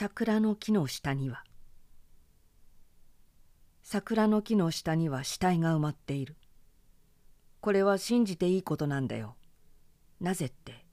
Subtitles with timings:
[0.00, 1.42] 桜の木の下には。
[3.82, 6.36] 桜の木の下には死体が埋まっている。
[7.58, 9.34] これは信じていいことなんだよ。
[10.20, 10.86] なぜって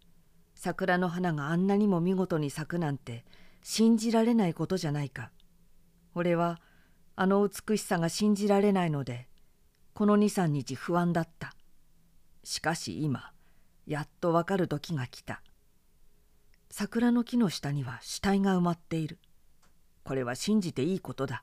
[0.56, 3.26] 桜の花があんなにも見事に咲くなんて
[3.62, 5.30] 信じられないことじゃないか。
[6.16, 6.60] 俺は
[7.16, 9.28] あの美しさが信じられないので
[9.94, 11.54] この23日不安だった。
[12.44, 13.34] しかし今
[13.86, 15.44] やっとわかる時が来た。
[16.78, 19.18] 桜の木の下には死体が埋まっている。
[20.04, 21.42] これは信じていいことだ。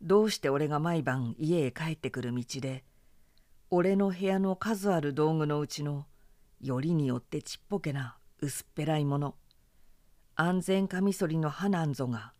[0.00, 2.84] どうして俺が毎晩家へ帰ってくる道で
[3.68, 6.06] 俺の部屋の数ある道具のうちの
[6.60, 9.34] よりによってちっぽけな薄っぺらいもの
[10.36, 12.34] 安全カミソリの歯なんぞが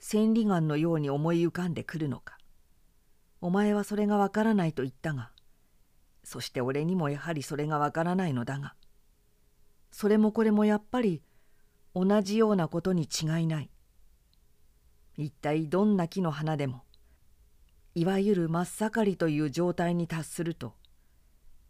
[0.00, 2.36] 千里眼のように思い浮かんでくるのか。
[3.40, 5.30] お前はそれがわからないと言ったが
[6.24, 8.74] そして俺にもやはりそれがわからないのだが
[9.92, 11.22] それもこれもやっぱり
[11.94, 13.70] 同じようなことに違いない。
[15.16, 16.82] 一体どんな木の花でも
[17.94, 20.74] いわゆる真っ盛りという状態に達すると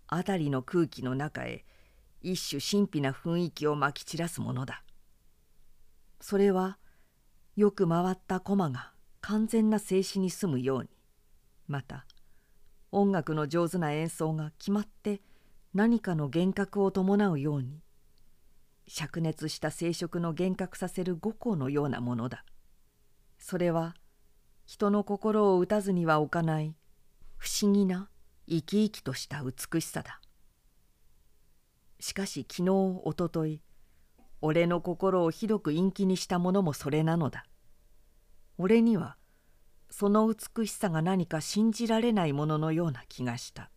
[0.08, 1.64] 辺りの空気の中へ
[2.20, 4.84] 一種神秘な雰囲気をまき散らすものだ。
[6.20, 6.78] それは
[7.56, 10.88] よく回った駒が完全な静止に済むように
[11.66, 12.06] また
[12.92, 15.20] 音楽の上手な演奏が決まって
[15.74, 17.82] 何かの幻覚を伴うように
[18.92, 22.44] 灼熱した生殖の幻覚させる五行のようなものだ。
[23.38, 23.94] それは
[24.66, 26.76] 人の心を打たずには置かない
[27.38, 28.10] 不思議な
[28.46, 30.20] 生き生きとした美しさだ。
[32.00, 32.70] しかし昨日
[33.04, 33.62] おととい
[34.42, 37.46] 俺の心をひどく陰気にしたものもそれなのだ。
[38.58, 39.16] 俺には
[39.88, 43.70] その美しさが何か信じられないもののような気がした。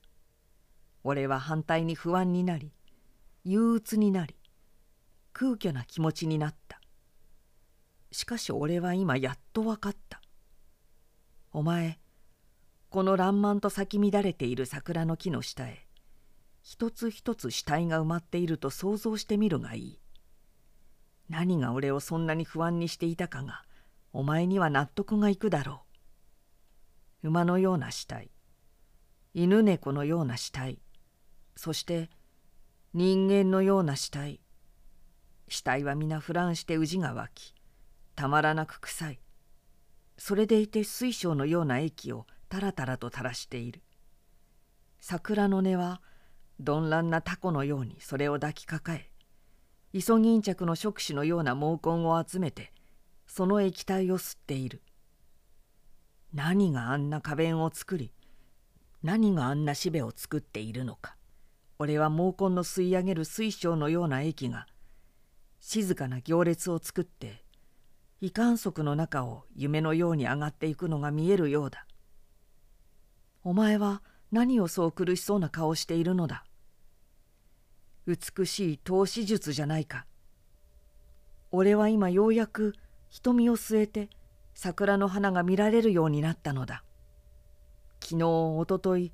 [1.05, 2.73] 俺は反対に不安になり
[3.45, 4.35] 憂鬱になり
[5.37, 6.79] 空虚な気持ちになった。
[8.13, 10.21] しかし俺は今やっと分かった。
[11.51, 11.99] お前
[12.89, 15.87] この爛漫と咲き乱れている桜の木の下へ
[16.61, 19.99] 一つ一つ死体が埋まっていると想像してみるがいい。
[21.27, 23.65] 何が俺をそんなに不安にしていたかが
[24.13, 25.83] お前には納得がいくだろ
[27.23, 27.27] う。
[27.27, 28.31] 馬のような死体
[29.33, 30.79] 犬猫のような死体
[31.57, 32.09] そして
[32.93, 34.39] 人間のような死体
[35.47, 37.53] 死体は皆フランして宇治が湧き
[38.15, 39.19] たまらなく臭い。
[40.17, 43.81] それでいて水晶のような液をたらたらと垂らしている。
[44.99, 46.01] 桜の根は
[46.59, 49.09] 鈍乱なタコのようにそれを抱きかかえ
[49.93, 52.71] イソギンチャクの触手のような毛根を集めて
[53.27, 54.81] その液体を吸っている。
[56.33, 58.11] 何があんな花弁を作り
[59.03, 61.15] 何があんなしべを作っているのか。
[61.77, 64.65] 俺は毛根の吸い上げる水晶のような液が
[65.67, 67.43] 静かな行列を作って
[68.21, 71.87] 異観測の中を夢のように上がっていくのが見えるようだ。
[73.43, 76.45] お前は何をそう苦しそうな顔しているのだ。
[78.05, 80.05] 美しい投資術じゃないか。
[81.51, 82.75] 俺は今ようやく
[83.09, 84.09] 瞳を据えて
[84.53, 86.83] 桜の花が見られるようになったのだ。
[88.03, 89.11] 昨日おととい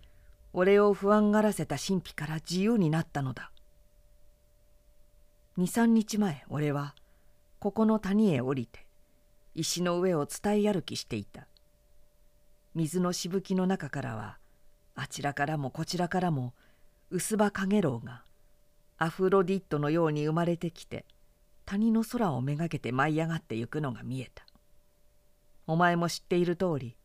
[0.51, 3.53] 俺を不安がらせた神秘から自由になったのだ。
[5.57, 6.95] 23日前俺は
[7.59, 8.88] ここの谷へ降りて
[9.53, 11.45] 石の上を伝い歩きしていた。
[12.73, 14.38] 水のしぶきの中からは
[14.95, 16.53] あちらからもこちらからも
[17.09, 18.23] 薄葉かげろうが
[18.97, 21.06] アフロディットのように生まれてきて
[21.66, 24.45] 谷の空をめがけて舞い上がってゆくのが見えた。
[25.68, 26.95] お前も知っている通り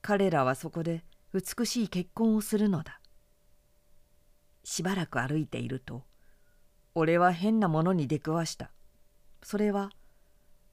[0.00, 1.02] 彼らはそこで
[1.32, 3.00] 美しい結婚をするのだ。
[4.62, 6.04] しばらく歩いていると
[6.94, 8.70] 俺は変なものに出くわした。
[9.42, 9.90] それは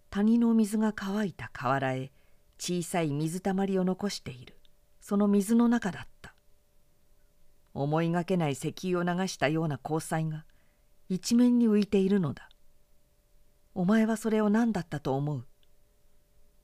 [0.09, 2.11] 谷の水が乾いた河原へ
[2.59, 4.59] 小さい水たまりを残している。
[4.99, 6.35] その水の中だった。
[7.73, 10.45] 思いがけない石油を流したような交際が
[11.09, 12.49] 一面に浮いているのだ。
[13.73, 15.45] お前はそれを何だったと思う？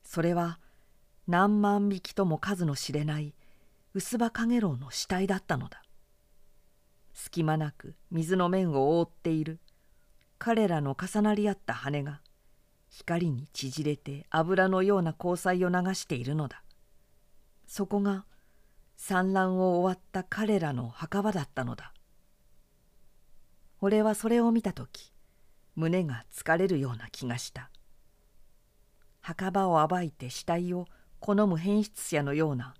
[0.04, 0.60] それは
[1.26, 3.34] 何万匹とも数の知れない
[3.94, 5.81] 薄葉かげろうの死体だったのだ。
[7.19, 9.60] 隙間なく水の面を覆っている。
[10.38, 12.22] 彼らの重なり合った羽が
[12.90, 16.62] 光に縮れて油のような交際を流しているのだ。
[17.66, 18.25] そこが
[18.98, 21.92] 産卵を終わった彼らの墓場だったのだ。
[23.81, 25.12] 俺はそれを見た時
[25.75, 27.72] 胸が疲れるような気がした。
[29.22, 30.86] 墓場を暴いて死体を
[31.19, 32.75] 好む変質者のような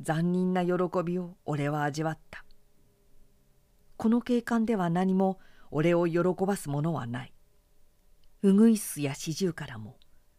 [0.00, 2.44] 残忍な喜びを俺は味わった。
[4.00, 5.38] この景観では何も
[5.70, 7.34] 俺を喜ばすものはない。
[8.42, 9.98] うぐいすや四十からも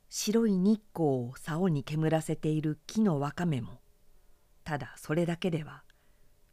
[0.10, 3.80] 白い日光を竿に煙らせている木のわかめも
[4.64, 5.84] ただそれだけでは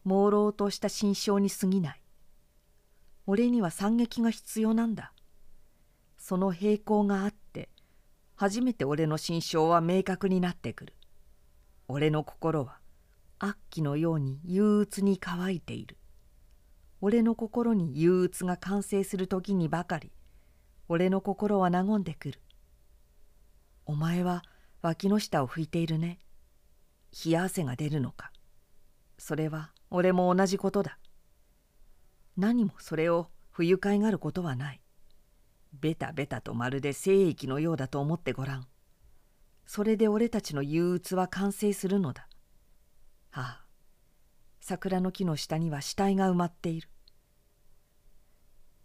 [0.04, 2.02] 朦朧とした心象に過ぎない。
[3.26, 5.14] 俺には惨劇が必要なんだ。
[6.18, 7.70] その平行があって
[8.36, 10.94] 初めて俺の心象は明確になってくる。
[11.88, 12.80] 俺の心は
[13.38, 15.96] 悪鬼のように憂鬱に乾いている。
[17.00, 20.12] 俺の心に憂鬱が完成する時にばかり。
[20.88, 22.40] 俺の心は和んでくる。
[23.86, 24.42] お前は
[24.82, 26.18] 脇の下を拭いているね。
[27.24, 28.32] 冷や汗が出るのか。
[29.16, 30.98] それは俺も同じことだ。
[32.36, 34.80] 何もそれを不愉快がることはない。
[35.72, 38.66] ベタベタとまるで精液のようだと思ってごらん。
[39.66, 42.28] それで俺たちの憂鬱は完成するのだ。
[43.32, 43.67] ああ。
[44.68, 46.90] 桜の木の下には死体が埋まっている。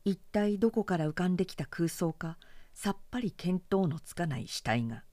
[0.05, 2.37] 一体どこから浮かんできた空想か
[2.73, 5.03] さっぱり見当のつかない死体が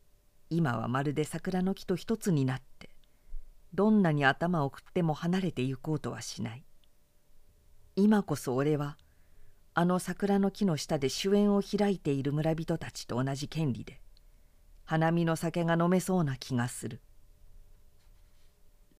[0.48, 2.90] 今はまるで桜の木と一つになって
[3.74, 6.64] どんなに頭を食っても離れて行こうとはしない。
[7.96, 8.96] 今こそ俺は
[9.74, 14.00] あの桜の木の下で主演を開いている村人たちと同じ権利で
[14.84, 17.00] 花見の酒が飲めそうな気がする。